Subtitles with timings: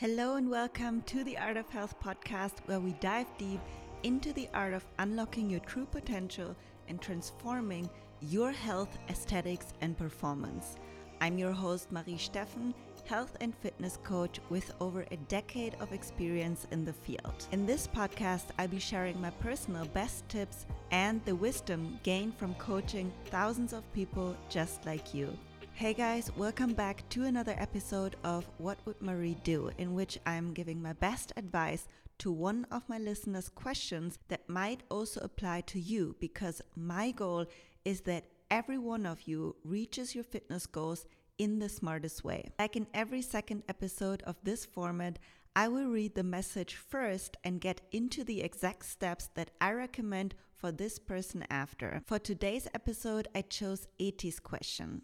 [0.00, 3.58] Hello and welcome to the Art of Health podcast, where we dive deep
[4.04, 6.54] into the art of unlocking your true potential
[6.86, 10.76] and transforming your health, aesthetics, and performance.
[11.20, 12.74] I'm your host, Marie Steffen,
[13.06, 17.48] health and fitness coach with over a decade of experience in the field.
[17.50, 22.54] In this podcast, I'll be sharing my personal best tips and the wisdom gained from
[22.54, 25.36] coaching thousands of people just like you.
[25.78, 30.52] Hey guys, welcome back to another episode of What Would Marie Do, in which I'm
[30.52, 31.86] giving my best advice
[32.18, 37.46] to one of my listeners' questions that might also apply to you because my goal
[37.84, 41.06] is that every one of you reaches your fitness goals
[41.38, 42.50] in the smartest way.
[42.58, 45.20] Like in every second episode of this format,
[45.54, 50.34] I will read the message first and get into the exact steps that I recommend
[50.56, 52.02] for this person after.
[52.04, 55.02] For today's episode, I chose Eti's question.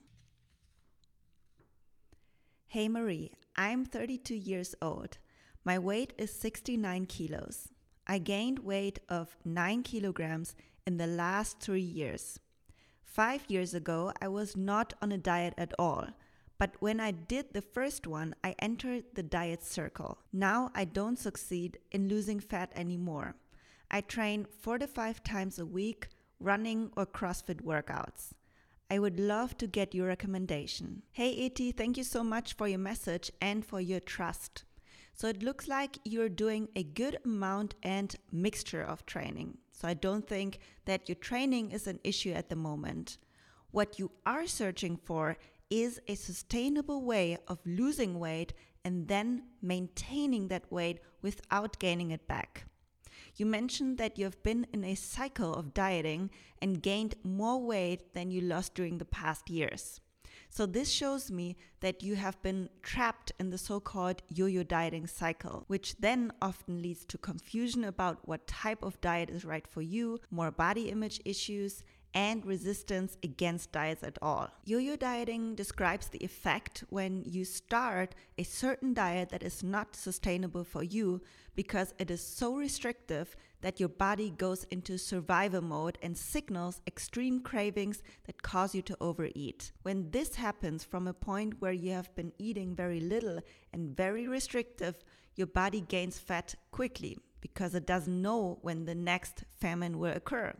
[2.74, 5.18] Hey Marie, I'm 32 years old.
[5.64, 7.68] My weight is 69 kilos.
[8.04, 12.40] I gained weight of 9 kilograms in the last three years.
[13.04, 16.08] Five years ago, I was not on a diet at all.
[16.58, 20.18] But when I did the first one, I entered the diet circle.
[20.32, 23.36] Now I don't succeed in losing fat anymore.
[23.88, 26.08] I train four to five times a week,
[26.40, 28.32] running or CrossFit workouts.
[28.90, 31.02] I would love to get your recommendation.
[31.12, 34.64] Hey Eti, thank you so much for your message and for your trust.
[35.14, 39.58] So it looks like you're doing a good amount and mixture of training.
[39.72, 43.18] So I don't think that your training is an issue at the moment.
[43.70, 45.36] What you are searching for
[45.70, 48.52] is a sustainable way of losing weight
[48.84, 52.66] and then maintaining that weight without gaining it back.
[53.36, 56.30] You mentioned that you have been in a cycle of dieting
[56.62, 60.00] and gained more weight than you lost during the past years.
[60.50, 64.62] So, this shows me that you have been trapped in the so called yo yo
[64.62, 69.66] dieting cycle, which then often leads to confusion about what type of diet is right
[69.66, 71.82] for you, more body image issues,
[72.14, 74.48] and resistance against diets at all.
[74.64, 79.96] Yo yo dieting describes the effect when you start a certain diet that is not
[79.96, 81.20] sustainable for you
[81.56, 87.40] because it is so restrictive that your body goes into survival mode and signals extreme
[87.40, 89.72] cravings that cause you to overeat.
[89.82, 93.40] When this happens from a point where you have been eating very little
[93.72, 95.02] and very restrictive,
[95.34, 100.54] your body gains fat quickly because it doesn't know when the next famine will occur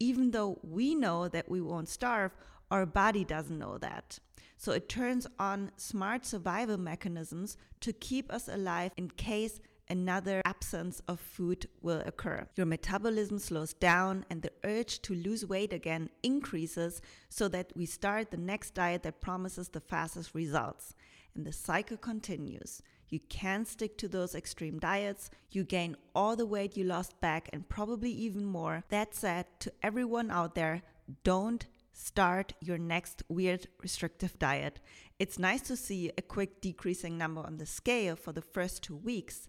[0.00, 2.32] even though we know that we won't starve,
[2.70, 4.18] our body doesn't know that.
[4.56, 11.02] So it turns on smart survival mechanisms to keep us alive in case another absence
[11.08, 12.46] of food will occur.
[12.56, 17.86] Your metabolism slows down and the urge to lose weight again increases so that we
[17.86, 20.94] start the next diet that promises the fastest results.
[21.34, 22.82] And the cycle continues.
[23.10, 25.30] You can stick to those extreme diets.
[25.50, 28.84] You gain all the weight you lost back and probably even more.
[28.88, 30.82] That said, to everyone out there,
[31.24, 34.80] don't start your next weird restrictive diet.
[35.18, 38.96] It's nice to see a quick decreasing number on the scale for the first two
[38.96, 39.48] weeks,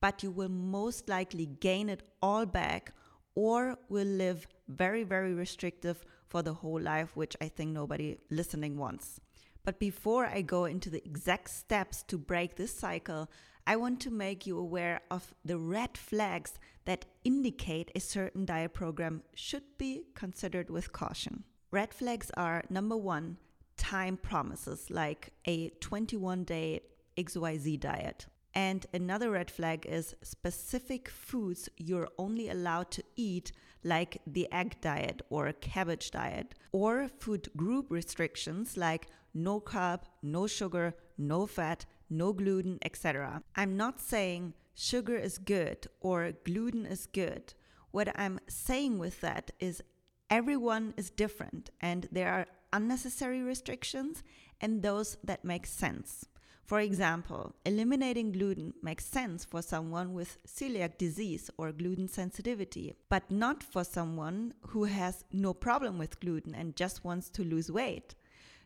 [0.00, 2.92] but you will most likely gain it all back
[3.34, 8.76] or will live very, very restrictive for the whole life, which I think nobody listening
[8.76, 9.20] wants.
[9.66, 13.28] But before I go into the exact steps to break this cycle,
[13.66, 16.52] I want to make you aware of the red flags
[16.84, 21.42] that indicate a certain diet program should be considered with caution.
[21.72, 23.38] Red flags are number one,
[23.76, 26.82] time promises like a 21 day
[27.18, 28.26] XYZ diet.
[28.54, 33.50] And another red flag is specific foods you're only allowed to eat,
[33.82, 40.46] like the egg diet or cabbage diet, or food group restrictions like no carb, no
[40.46, 43.42] sugar, no fat, no gluten, etc.
[43.54, 47.54] I'm not saying sugar is good or gluten is good.
[47.90, 49.82] What I'm saying with that is
[50.30, 54.22] everyone is different and there are unnecessary restrictions
[54.60, 56.26] and those that make sense.
[56.64, 63.30] For example, eliminating gluten makes sense for someone with celiac disease or gluten sensitivity, but
[63.30, 68.16] not for someone who has no problem with gluten and just wants to lose weight.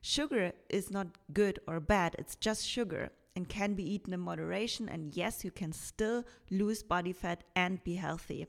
[0.02, 4.88] Sugar is not good or bad, it's just sugar and can be eaten in moderation.
[4.88, 8.46] And yes, you can still lose body fat and be healthy.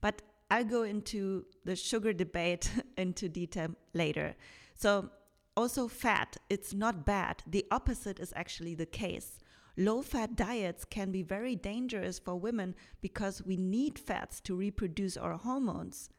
[0.00, 4.34] But I'll go into the sugar debate into detail later.
[4.74, 5.10] So,
[5.56, 7.42] also, fat, it's not bad.
[7.46, 9.38] The opposite is actually the case.
[9.78, 15.16] Low fat diets can be very dangerous for women because we need fats to reproduce
[15.16, 16.10] our hormones.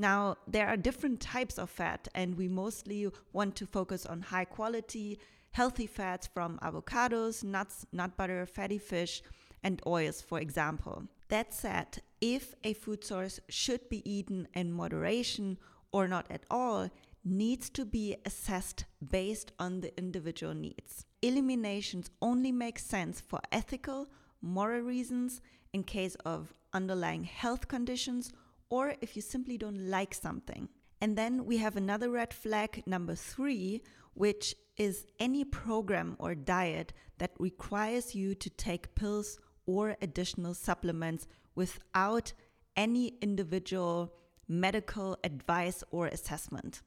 [0.00, 4.44] Now, there are different types of fat, and we mostly want to focus on high
[4.44, 5.18] quality,
[5.50, 9.22] healthy fats from avocados, nuts, nut butter, fatty fish,
[9.64, 11.02] and oils, for example.
[11.30, 15.58] That said, if a food source should be eaten in moderation
[15.90, 16.90] or not at all,
[17.24, 21.06] needs to be assessed based on the individual needs.
[21.22, 24.06] Eliminations only make sense for ethical,
[24.40, 25.40] moral reasons
[25.72, 28.32] in case of underlying health conditions
[28.70, 30.68] or if you simply don't like something.
[31.00, 33.82] And then we have another red flag, number three,
[34.14, 41.26] which is any program or diet that requires you to take pills or additional supplements
[41.54, 42.32] without
[42.76, 44.12] any individual
[44.48, 46.82] medical advice or assessment.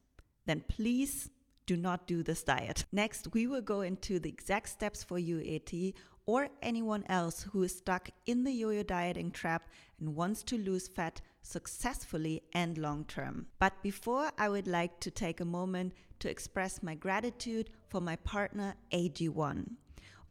[0.45, 1.29] Then please
[1.67, 2.85] do not do this diet.
[2.91, 5.93] Next, we will go into the exact steps for you, Eti,
[6.31, 9.67] or anyone else who is stuck in the yo yo dieting trap
[9.99, 13.47] and wants to lose fat successfully and long term.
[13.59, 18.15] But before, I would like to take a moment to express my gratitude for my
[18.15, 19.71] partner, AG1.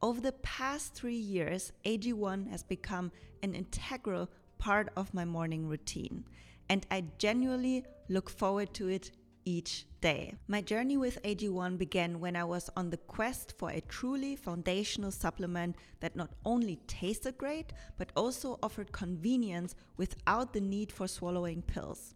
[0.01, 3.13] Over the past three years, AG1 has become
[3.43, 6.25] an integral part of my morning routine,
[6.71, 9.11] and I genuinely look forward to it
[9.45, 10.35] each day.
[10.49, 15.11] My journey with AG1 began when I was on the quest for a truly foundational
[15.11, 21.63] supplement that not only tasted great, but also offered convenience without the need for swallowing
[21.63, 22.15] pills.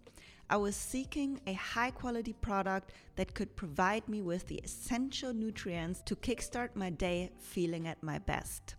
[0.51, 6.03] I was seeking a high quality product that could provide me with the essential nutrients
[6.03, 8.75] to kickstart my day feeling at my best.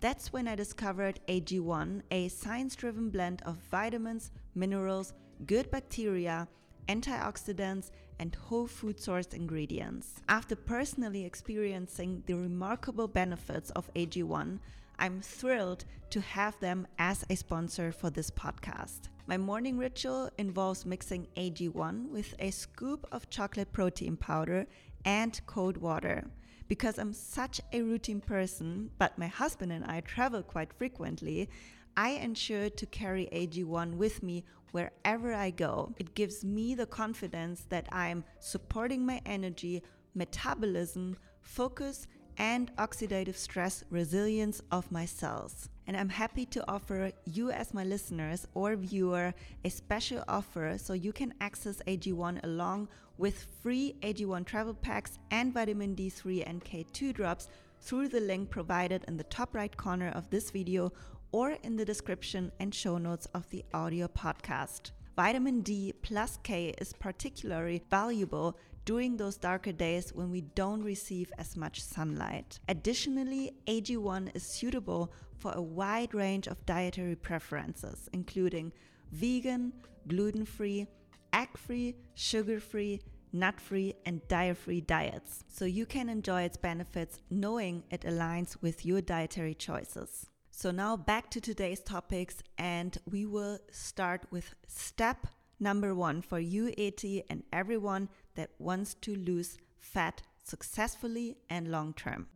[0.00, 5.12] That's when I discovered AG1, a science driven blend of vitamins, minerals,
[5.44, 6.46] good bacteria,
[6.88, 10.20] antioxidants, and whole food sourced ingredients.
[10.28, 14.58] After personally experiencing the remarkable benefits of AG1,
[14.98, 19.08] I'm thrilled to have them as a sponsor for this podcast.
[19.28, 24.66] My morning ritual involves mixing AG1 with a scoop of chocolate protein powder
[25.04, 26.24] and cold water.
[26.66, 31.48] Because I'm such a routine person, but my husband and I travel quite frequently,
[31.98, 35.92] I ensure to carry AG1 with me wherever I go.
[35.98, 39.82] It gives me the confidence that I'm supporting my energy,
[40.14, 42.06] metabolism, focus,
[42.36, 45.70] and oxidative stress resilience of my cells.
[45.88, 49.34] And I'm happy to offer you, as my listeners or viewer,
[49.64, 52.86] a special offer so you can access AG1 along
[53.16, 57.48] with free AG1 travel packs and vitamin D3 and K2 drops
[57.80, 60.92] through the link provided in the top right corner of this video
[61.32, 64.90] or in the description and show notes of the audio podcast.
[65.16, 71.30] Vitamin D plus K is particularly valuable during those darker days when we don't receive
[71.38, 72.58] as much sunlight.
[72.68, 78.72] Additionally, AG1 is suitable for a wide range of dietary preferences, including
[79.12, 79.72] vegan,
[80.06, 80.86] gluten free,
[81.32, 83.00] egg free, sugar free,
[83.32, 85.44] nut free, and dye free diets.
[85.48, 90.30] So you can enjoy its benefits knowing it aligns with your dietary choices.
[90.60, 95.28] So now back to today's topics, and we will start with step
[95.60, 101.94] number one for you, Eti, and everyone that wants to lose fat successfully and long
[101.94, 102.26] term.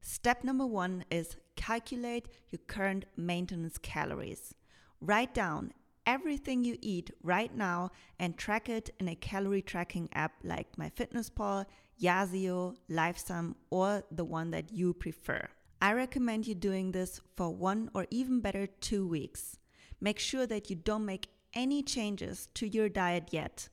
[0.00, 4.54] Step number one is calculate your current maintenance calories.
[5.00, 5.72] Write down
[6.06, 11.66] everything you eat right now and track it in a calorie tracking app like MyFitnessPal,
[12.00, 15.48] Yazio, Lifesum, or the one that you prefer.
[15.82, 19.58] I recommend you doing this for one or even better two weeks.
[20.00, 23.68] Make sure that you don't make any changes to your diet yet.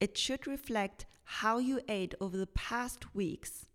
[0.00, 3.66] It should reflect how you ate over the past weeks.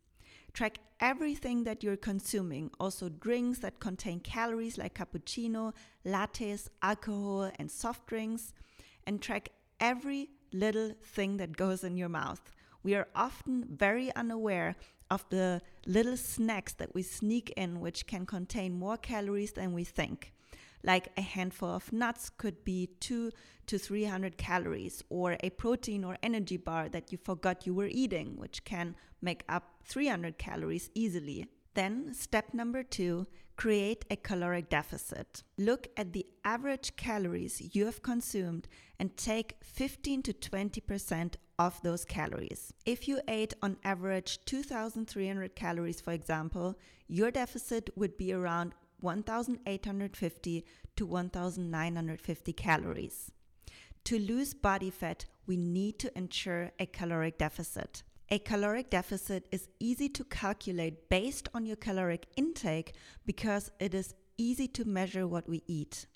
[0.53, 5.73] Track everything that you're consuming, also drinks that contain calories like cappuccino,
[6.05, 8.53] lattes, alcohol, and soft drinks,
[9.07, 12.51] and track every little thing that goes in your mouth.
[12.83, 14.75] We are often very unaware
[15.09, 19.83] of the little snacks that we sneak in, which can contain more calories than we
[19.83, 20.33] think
[20.83, 23.31] like a handful of nuts could be two
[23.67, 28.35] to 300 calories, or a protein or energy bar that you forgot you were eating,
[28.35, 31.47] which can make up 300 calories easily.
[31.73, 33.25] Then, step number two,
[33.55, 35.43] create a caloric deficit.
[35.57, 38.67] Look at the average calories you have consumed
[38.99, 42.73] and take 15 to 20% of those calories.
[42.85, 48.73] If you ate on average 2,300 calories, for example, your deficit would be around
[49.03, 53.31] 1,850 to 1,950 calories.
[54.05, 58.03] To lose body fat, we need to ensure a caloric deficit.
[58.29, 62.93] A caloric deficit is easy to calculate based on your caloric intake
[63.25, 66.07] because it is easy to measure what we eat.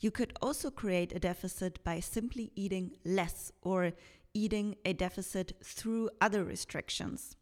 [0.00, 3.92] You could also create a deficit by simply eating less or
[4.32, 7.36] eating a deficit through other restrictions.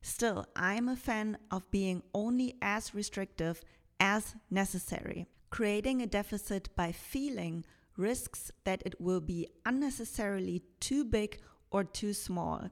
[0.00, 3.62] Still, I'm a fan of being only as restrictive
[4.02, 5.28] as necessary.
[5.50, 7.64] Creating a deficit by feeling
[7.96, 11.38] risks that it will be unnecessarily too big
[11.70, 12.68] or too small.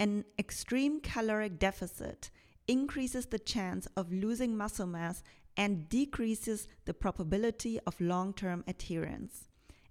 [0.00, 2.30] An extreme caloric deficit
[2.66, 5.22] increases the chance of losing muscle mass
[5.56, 9.44] and decreases the probability of long term adherence.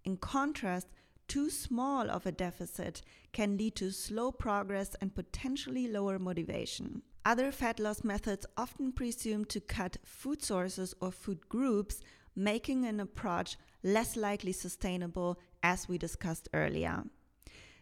[0.03, 0.87] In contrast,
[1.29, 3.01] too small of a deficit
[3.31, 7.01] can lead to slow progress and potentially lower motivation.
[7.27, 12.01] Other fat loss methods often presume to cut food sources or food groups,
[12.35, 17.03] making an approach less likely sustainable, as we discussed earlier.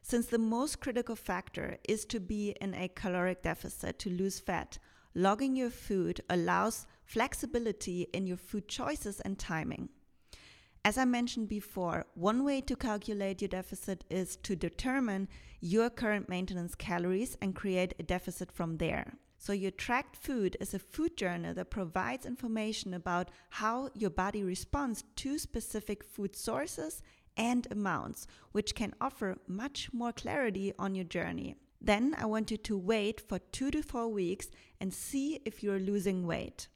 [0.02, 4.78] Since the most critical factor is to be in a caloric deficit to lose fat,
[5.14, 9.90] logging your food allows flexibility in your food choices and timing.
[10.86, 15.28] As I mentioned before, one way to calculate your deficit is to determine
[15.60, 19.14] your current maintenance calories and create a deficit from there.
[19.46, 24.42] So, your tracked food is a food journal that provides information about how your body
[24.42, 27.02] responds to specific food sources
[27.36, 31.58] and amounts, which can offer much more clarity on your journey.
[31.82, 34.48] Then I want you to wait for two to four weeks
[34.80, 36.70] and see if you're losing weight.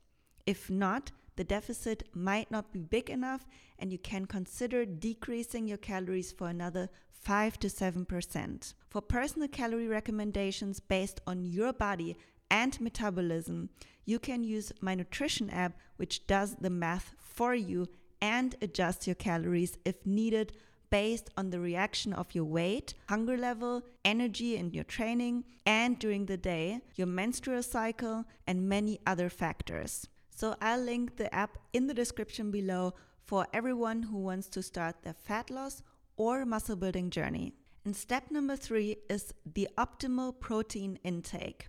[0.45, 3.47] If not, the deficit might not be big enough
[3.79, 8.73] and you can consider decreasing your calories for another 5 to 7%.
[8.89, 12.17] For personal calorie recommendations based on your body
[12.49, 13.69] and metabolism,
[14.05, 17.87] you can use my nutrition app, which does the math for you
[18.21, 20.53] and adjust your calories if needed
[20.89, 26.25] based on the reaction of your weight, hunger level, energy in your training, and during
[26.25, 30.07] the day, your menstrual cycle, and many other factors.
[30.29, 35.03] So I'll link the app in the description below for everyone who wants to start
[35.03, 35.83] their fat loss
[36.15, 37.53] or muscle building journey.
[37.83, 41.67] And step number three is the optimal protein intake.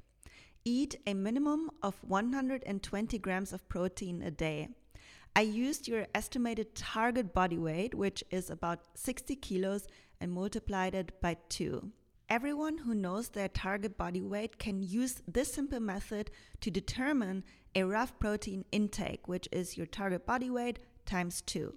[0.71, 4.69] Eat a minimum of 120 grams of protein a day.
[5.35, 9.87] I used your estimated target body weight, which is about 60 kilos,
[10.21, 11.91] and multiplied it by two.
[12.29, 17.45] Everyone who knows their target body weight can use this simple method to determine
[17.75, 21.73] a rough protein intake, which is your target body weight times 2.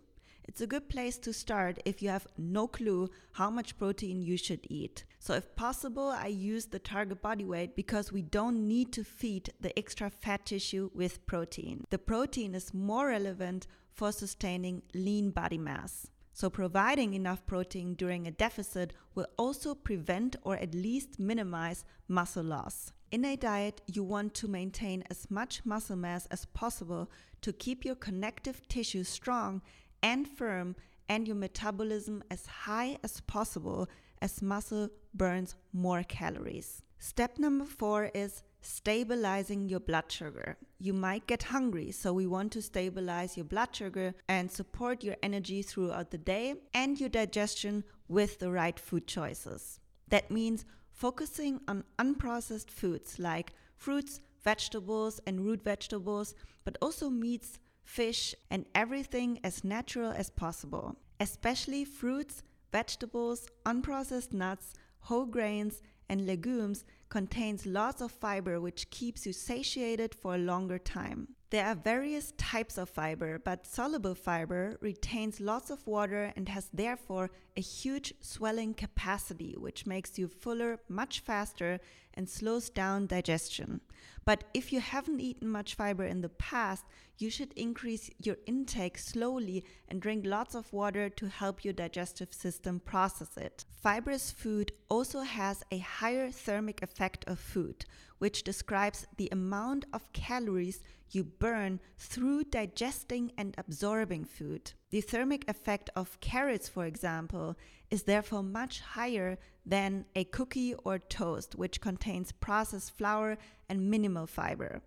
[0.46, 4.38] It's a good place to start if you have no clue how much protein you
[4.38, 5.06] should eat.
[5.20, 9.54] So, if possible, I use the target body weight because we don't need to feed
[9.60, 11.86] the extra fat tissue with protein.
[11.90, 16.08] The protein is more relevant for sustaining lean body mass.
[16.34, 22.44] So, providing enough protein during a deficit will also prevent or at least minimize muscle
[22.44, 22.94] loss.
[23.12, 27.84] In a diet, you want to maintain as much muscle mass as possible to keep
[27.84, 29.62] your connective tissue strong
[30.04, 30.76] and firm
[31.10, 33.88] and your metabolism as high as possible
[34.22, 36.84] as muscle burns more calories.
[37.00, 40.56] Step number four is stabilizing your blood sugar.
[40.80, 45.18] You might get hungry, so we want to stabilize your blood sugar and support your
[45.24, 49.80] energy throughout the day and your digestion with the right food choices.
[50.10, 57.58] That means focusing on unprocessed foods like fruits, vegetables, and root vegetables, but also meats,
[57.84, 66.26] fish, and everything as natural as possible, especially fruits, vegetables, unprocessed nuts, whole grains, and
[66.26, 71.30] legumes contains lots of fiber which keeps you satiated for a longer time.
[71.52, 76.70] There are various types of fiber, but soluble fiber retains lots of water and has
[76.74, 81.82] therefore a huge swelling capacity, which makes you fuller much faster
[82.14, 83.82] and slows down digestion.
[84.24, 86.86] But if you haven't eaten much fiber in the past,
[87.18, 92.34] you should increase your intake slowly and drink lots of water to help your digestive
[92.34, 93.66] system process it.
[93.84, 97.86] Fibrous food also has a higher thermic effect of food,
[98.22, 104.74] which describes the amount of calories you burn through digesting and absorbing food.
[104.92, 107.58] The thermic effect of carrots, for example,
[107.90, 114.28] is therefore much higher than a cookie or toast, which contains processed flour and minimal
[114.28, 114.84] fiber.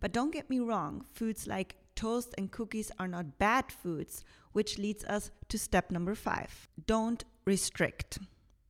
[0.00, 4.78] But don't get me wrong, foods like toast and cookies are not bad foods, which
[4.78, 8.18] leads us to step number five don't restrict.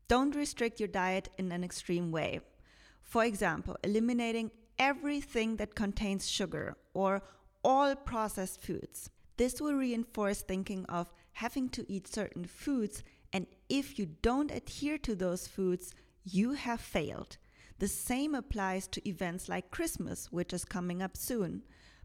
[0.08, 2.40] Don't restrict your diet in an extreme way.
[3.08, 7.22] For example, eliminating everything that contains sugar or
[7.64, 9.08] all processed foods.
[9.38, 14.98] This will reinforce thinking of having to eat certain foods, and if you don't adhere
[14.98, 17.38] to those foods, you have failed.
[17.78, 21.62] The same applies to events like Christmas, which is coming up soon.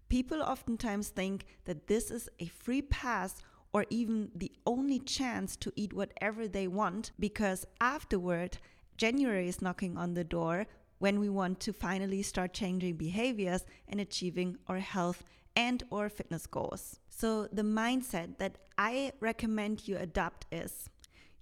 [0.08, 3.42] People oftentimes think that this is a free pass
[3.74, 8.58] or even the only chance to eat whatever they want because afterward,
[8.96, 10.66] January is knocking on the door
[11.04, 16.48] when we want to finally start changing behaviors and achieving our health and or fitness
[16.48, 16.98] goals.
[17.10, 20.90] So the mindset that I recommend you adopt is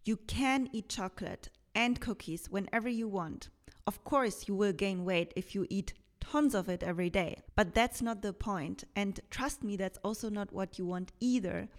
[0.04, 3.50] you can eat chocolate and cookies whenever you want.
[3.86, 7.76] Of course, you will gain weight if you eat tons of it every day, but
[7.76, 8.84] that's not the point.
[8.96, 11.70] And trust me, that's also not what you want either.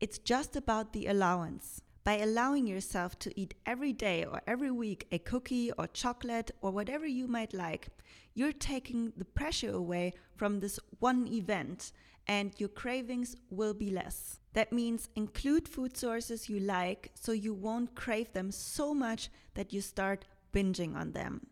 [0.00, 1.82] It's just about the allowance.
[2.04, 6.72] By allowing yourself to eat every day or every week a cookie or chocolate or
[6.72, 7.88] whatever you might like,
[8.34, 11.92] you're taking the pressure away from this one event
[12.26, 14.40] and your cravings will be less.
[14.52, 19.72] That means include food sources you like so you won't crave them so much that
[19.72, 21.46] you start binging on them.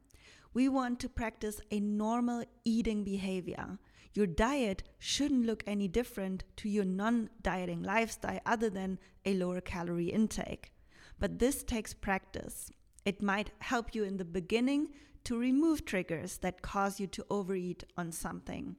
[0.52, 3.78] We want to practice a normal eating behavior.
[4.12, 9.60] Your diet shouldn't look any different to your non dieting lifestyle other than a lower
[9.60, 10.72] calorie intake.
[11.18, 12.70] But this takes practice.
[13.04, 14.88] It might help you in the beginning
[15.24, 18.76] to remove triggers that cause you to overeat on something.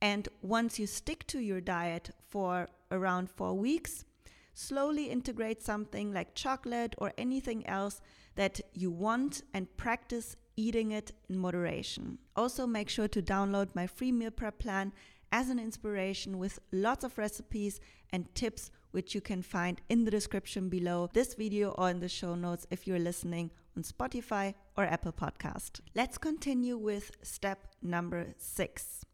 [0.00, 4.04] And once you stick to your diet for around four weeks,
[4.52, 8.00] slowly integrate something like chocolate or anything else
[8.34, 12.18] that you want and practice eating it in moderation.
[12.34, 14.92] Also, make sure to download my free meal prep plan
[15.32, 20.10] as an inspiration with lots of recipes and tips, which you can find in the
[20.10, 24.84] description below this video or in the show notes if you're listening on Spotify or
[24.84, 25.80] Apple Podcast.
[25.94, 29.04] Let's continue with step number six.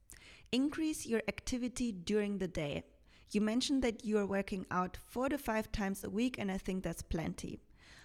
[0.53, 2.85] Increase your activity during the day.
[3.31, 6.59] You mentioned that you are working out four to five times a week, and I
[6.59, 7.61] think that's plenty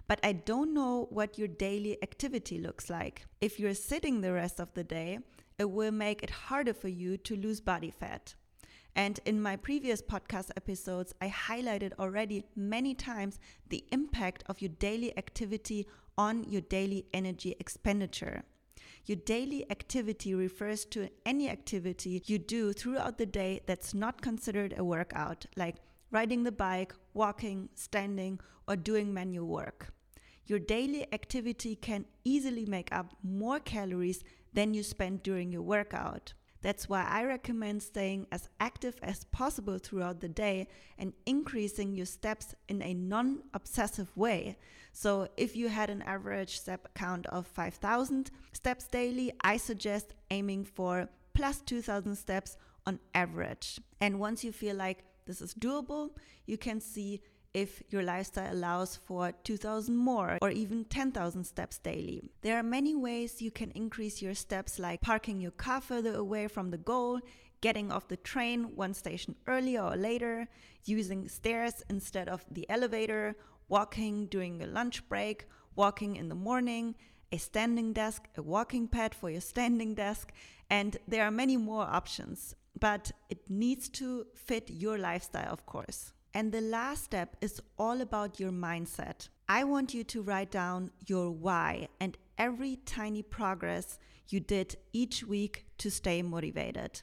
[0.07, 3.25] but I don't know what your daily activity looks like.
[3.41, 5.19] If you're sitting the rest of the day,
[5.59, 8.35] it will make it harder for you to lose body fat.
[8.95, 13.37] And in my previous podcast episodes, I highlighted already many times
[13.69, 15.87] the impact of your daily activity
[16.17, 18.43] on your daily energy expenditure.
[19.05, 24.73] Your daily activity refers to any activity you do throughout the day that's not considered
[24.77, 25.75] a workout, like
[26.12, 29.93] riding the bike, walking, standing, or doing manual work
[30.47, 36.33] your daily activity can easily make up more calories than you spend during your workout.
[36.62, 42.05] That's why I recommend staying as active as possible throughout the day and increasing your
[42.05, 44.57] steps in a non obsessive way.
[44.91, 50.65] So, if you had an average step count of 5,000 steps daily, I suggest aiming
[50.65, 52.57] for plus 2,000 steps
[52.88, 53.79] on average.
[54.01, 56.12] And once you feel like this is doable,
[56.47, 57.21] you can see
[57.53, 62.31] if your lifestyle allows for 2000 more or even 10,000 steps daily.
[62.41, 66.47] There are many ways you can increase your steps like parking your car further away
[66.47, 67.19] from the goal,
[67.62, 70.47] getting off the train one station earlier or later,
[70.86, 73.36] using stairs instead of the elevator,
[73.69, 76.95] walking during a lunch break, walking in the morning,
[77.31, 80.31] a standing desk, a walking pad for your standing desk,
[80.69, 82.55] and there are many more options.
[82.79, 86.13] But it needs to fit your lifestyle, of course.
[86.38, 89.30] And the last step is all about your mindset.
[89.50, 93.97] I want you to write down your why and every tiny progress
[94.30, 97.02] you did each week to stay motivated.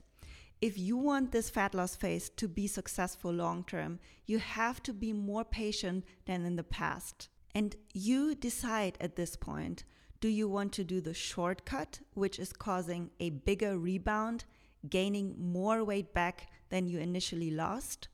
[0.60, 4.92] If you want this fat loss phase to be successful long term, you have to
[4.92, 7.28] be more patient than in the past.
[7.56, 9.82] And you decide at this point
[10.20, 14.44] do you want to do the shortcut, which is causing a bigger rebound,
[14.88, 18.06] gaining more weight back than you initially lost?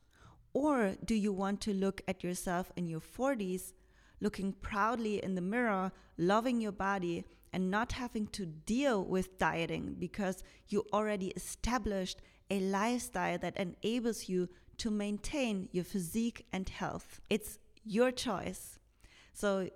[0.53, 3.73] Or do you want to look at yourself in your 40s,
[4.21, 9.97] looking proudly in the mirror, loving your body, and not having to deal with dieting
[9.99, 17.21] because you already established a lifestyle that enables you to maintain your physique and health?
[17.29, 18.79] It's your choice.
[19.33, 19.71] So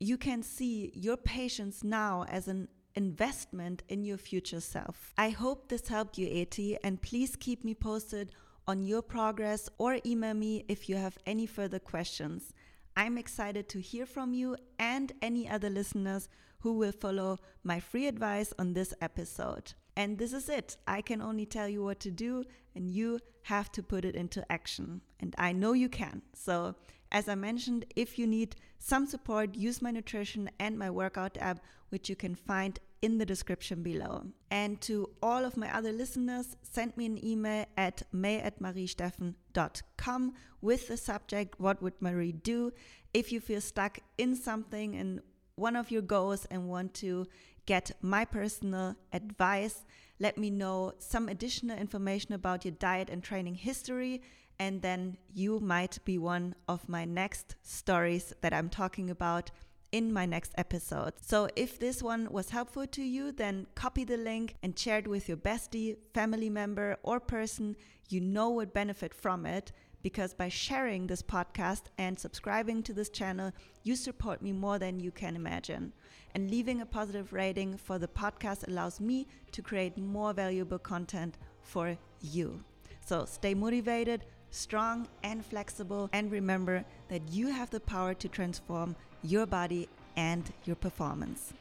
[0.00, 5.12] you can see your patience now as an investment in your future self.
[5.16, 8.32] I hope this helped you, Eti, and please keep me posted
[8.68, 12.52] on your progress or email me if you have any further questions.
[12.94, 16.28] I'm excited to hear from you and any other listeners
[16.60, 19.72] who will follow my free advice on this episode.
[19.96, 20.76] And this is it.
[20.86, 24.44] I can only tell you what to do, and you have to put it into
[24.52, 25.00] action.
[25.18, 26.22] And I know you can.
[26.34, 26.74] So,
[27.10, 31.60] as I mentioned, if you need some support, use my nutrition and my workout app,
[31.88, 34.24] which you can find in the description below.
[34.50, 40.34] And to all of my other listeners, send me an email at may at mariesteffen.com
[40.60, 42.72] with the subject, What would Marie do?
[43.14, 45.20] If you feel stuck in something and
[45.54, 47.26] one of your goals and want to
[47.66, 49.84] get my personal advice,
[50.20, 54.22] let me know some additional information about your diet and training history
[54.58, 59.50] and then you might be one of my next stories that I'm talking about
[59.92, 61.14] in my next episode.
[61.20, 65.08] So if this one was helpful to you, then copy the link and share it
[65.08, 67.76] with your bestie, family member, or person
[68.08, 69.72] you know would benefit from it.
[70.00, 75.00] Because by sharing this podcast and subscribing to this channel, you support me more than
[75.00, 75.92] you can imagine.
[76.34, 81.36] And leaving a positive rating for the podcast allows me to create more valuable content
[81.62, 82.62] for you.
[83.04, 86.08] So stay motivated, strong, and flexible.
[86.12, 91.52] And remember that you have the power to transform your body and your performance.